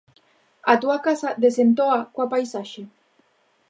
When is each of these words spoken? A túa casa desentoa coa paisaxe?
A 0.71 0.73
túa 0.81 0.97
casa 1.05 1.29
desentoa 1.43 1.99
coa 2.13 2.31
paisaxe? 2.33 2.81